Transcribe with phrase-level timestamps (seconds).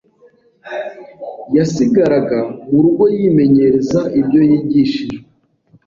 [1.55, 5.25] yasigaraga mu rugo yimenyereza ibyo yigishijwe,